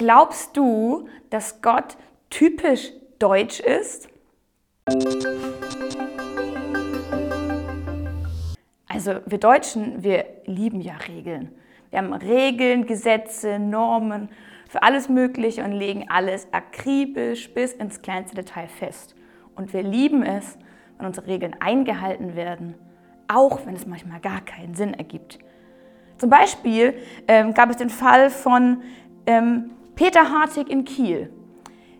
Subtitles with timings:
[0.00, 1.98] Glaubst du, dass Gott
[2.30, 4.08] typisch deutsch ist?
[8.88, 11.54] Also wir Deutschen, wir lieben ja Regeln.
[11.90, 14.30] Wir haben Regeln, Gesetze, Normen
[14.70, 19.14] für alles Mögliche und legen alles akribisch bis ins kleinste Detail fest.
[19.54, 20.56] Und wir lieben es,
[20.96, 22.74] wenn unsere Regeln eingehalten werden,
[23.28, 25.40] auch wenn es manchmal gar keinen Sinn ergibt.
[26.16, 26.94] Zum Beispiel
[27.28, 28.80] ähm, gab es den Fall von
[29.26, 31.30] ähm, Peter Hartig in Kiel.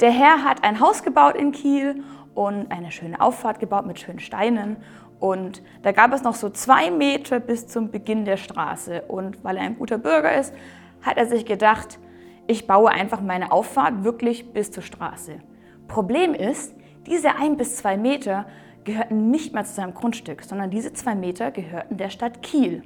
[0.00, 2.02] Der Herr hat ein Haus gebaut in Kiel
[2.34, 4.78] und eine schöne Auffahrt gebaut mit schönen Steinen.
[5.20, 9.02] Und da gab es noch so zwei Meter bis zum Beginn der Straße.
[9.08, 10.54] Und weil er ein guter Bürger ist,
[11.02, 11.98] hat er sich gedacht,
[12.46, 15.40] ich baue einfach meine Auffahrt wirklich bis zur Straße.
[15.86, 16.74] Problem ist,
[17.06, 18.46] diese ein bis zwei Meter
[18.84, 22.84] gehörten nicht mehr zu seinem Grundstück, sondern diese zwei Meter gehörten der Stadt Kiel.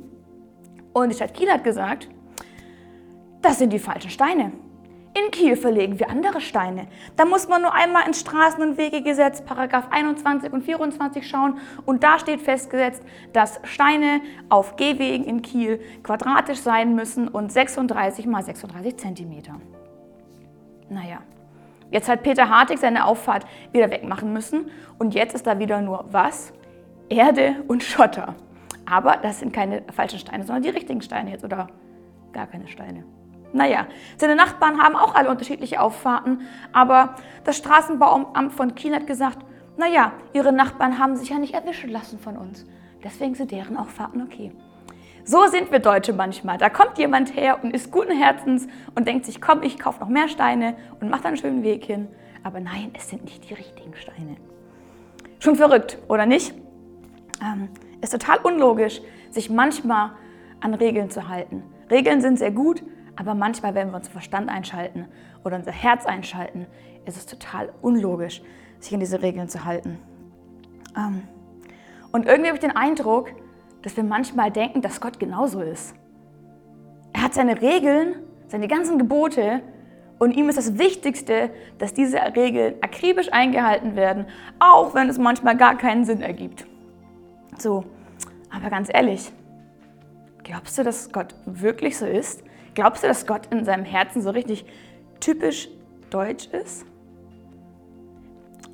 [0.93, 2.09] Und die Stadt Kiel hat gesagt,
[3.41, 4.51] das sind die falschen Steine.
[5.17, 6.89] In Kiel verlegen wir andere Steine.
[7.17, 12.05] Da muss man nur einmal ins Straßen- und Wegegesetz, Paragraph 21 und 24 schauen und
[12.05, 18.43] da steht festgesetzt, dass Steine auf Gehwegen in Kiel quadratisch sein müssen und 36 mal
[18.43, 19.55] 36 Zentimeter.
[20.91, 21.23] Naja,
[21.91, 26.05] jetzt hat Peter Hartig seine Auffahrt wieder wegmachen müssen und jetzt ist da wieder nur
[26.11, 26.53] was?
[27.09, 28.35] Erde und Schotter.
[28.85, 31.69] Aber das sind keine falschen Steine, sondern die richtigen Steine jetzt oder
[32.35, 33.05] gar keine Steine.
[33.57, 33.87] Naja,
[34.19, 36.43] seine Nachbarn haben auch alle unterschiedliche Auffahrten,
[36.75, 39.39] aber das Straßenbauamt von Kiel hat gesagt,
[39.79, 42.67] naja, ihre Nachbarn haben sich ja nicht erwischen lassen von uns.
[43.03, 44.53] Deswegen sind deren Auffahrten okay.
[45.25, 46.59] So sind wir Deutsche manchmal.
[46.59, 50.09] Da kommt jemand her und ist guten Herzens und denkt sich, komm, ich kaufe noch
[50.09, 52.09] mehr Steine und macht einen schönen Weg hin.
[52.45, 54.37] Aber nein, es sind nicht die richtigen Steine.
[55.39, 56.55] Schon verrückt, oder nicht?
[57.43, 57.71] Ähm,
[58.03, 60.11] ist total unlogisch, sich manchmal
[60.61, 61.63] an Regeln zu halten.
[61.91, 62.83] Regeln sind sehr gut,
[63.17, 65.07] aber manchmal, wenn wir unseren Verstand einschalten
[65.45, 66.67] oder unser Herz einschalten,
[67.07, 68.43] ist es total unlogisch,
[68.79, 69.99] sich an diese Regeln zu halten.
[70.97, 71.23] Ähm,
[72.13, 73.31] und irgendwie habe ich den Eindruck,
[73.83, 75.95] dass wir manchmal denken, dass Gott genauso ist.
[77.13, 78.17] Er hat seine Regeln,
[78.49, 79.63] seine ganzen Gebote
[80.19, 84.27] und ihm ist das Wichtigste, dass diese Regeln akribisch eingehalten werden,
[84.59, 86.67] auch wenn es manchmal gar keinen Sinn ergibt.
[87.59, 87.85] So,
[88.51, 89.31] aber ganz ehrlich,
[90.43, 92.43] glaubst du, dass Gott wirklich so ist?
[92.77, 94.67] Glaubst du, dass Gott in seinem Herzen so richtig
[95.19, 95.69] typisch
[96.11, 96.85] deutsch ist?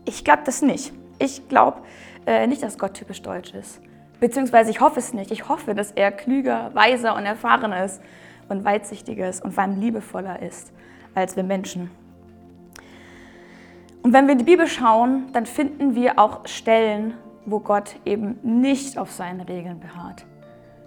[0.05, 0.93] Ich glaube das nicht.
[1.21, 1.83] Ich glaube
[2.27, 3.81] äh, nicht, dass Gott typisch deutsch ist.
[4.19, 5.31] Beziehungsweise ich hoffe es nicht.
[5.31, 8.03] Ich hoffe, dass er klüger, weiser und erfahrener ist
[8.49, 10.73] und weitsichtiger ist und vor allem liebevoller ist
[11.15, 11.89] als wir Menschen.
[14.03, 17.15] Und wenn wir in die Bibel schauen, dann finden wir auch Stellen,
[17.47, 20.27] wo Gott eben nicht auf seinen Regeln beharrt.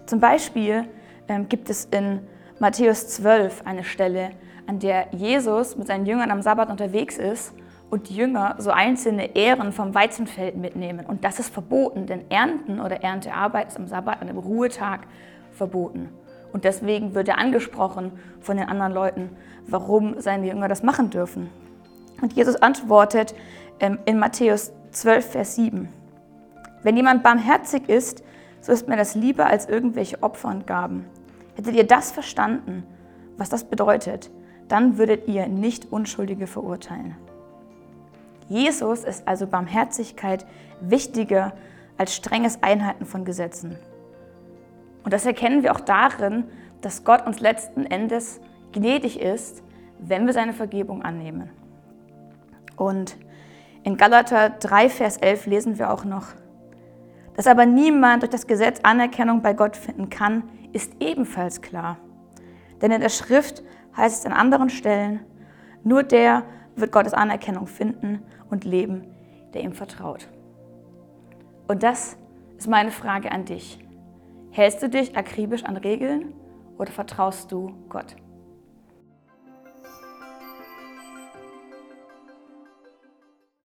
[0.04, 0.86] Zum Beispiel
[1.28, 2.20] ähm, gibt es in
[2.58, 4.30] Matthäus 12 eine Stelle,
[4.66, 7.52] an der Jesus mit seinen Jüngern am Sabbat unterwegs ist
[7.90, 11.04] und die Jünger so einzelne Ähren vom Weizenfeld mitnehmen.
[11.04, 15.00] Und das ist verboten, denn Ernten oder Erntearbeit ist am Sabbat, an einem Ruhetag,
[15.52, 16.08] verboten.
[16.50, 19.36] Und deswegen wird er angesprochen von den anderen Leuten,
[19.66, 21.50] warum seine Jünger das machen dürfen.
[22.22, 23.34] Und Jesus antwortet
[23.80, 25.90] ähm, in Matthäus 12, Vers 7.
[26.82, 28.24] Wenn jemand barmherzig ist,
[28.62, 31.04] so ist mir das lieber als irgendwelche Opfer und Gaben.
[31.56, 32.84] Hättet ihr das verstanden,
[33.36, 34.30] was das bedeutet,
[34.68, 37.16] dann würdet ihr nicht Unschuldige verurteilen.
[38.48, 40.46] Jesus ist also Barmherzigkeit
[40.80, 41.52] wichtiger
[41.98, 43.76] als strenges Einhalten von Gesetzen.
[45.02, 46.44] Und das erkennen wir auch darin,
[46.82, 48.40] dass Gott uns letzten Endes
[48.72, 49.62] gnädig ist,
[49.98, 51.50] wenn wir seine Vergebung annehmen.
[52.76, 53.16] Und
[53.82, 56.26] in Galater 3, Vers 11 lesen wir auch noch,
[57.34, 60.42] dass aber niemand durch das Gesetz Anerkennung bei Gott finden kann,
[60.76, 61.96] ist ebenfalls klar.
[62.82, 63.62] Denn in der Schrift
[63.96, 65.20] heißt es an anderen Stellen,
[65.82, 66.42] nur der
[66.76, 69.06] wird Gottes Anerkennung finden und leben,
[69.54, 70.28] der ihm vertraut.
[71.66, 72.18] Und das
[72.58, 73.78] ist meine Frage an dich.
[74.50, 76.34] Hältst du dich akribisch an Regeln
[76.76, 78.14] oder vertraust du Gott?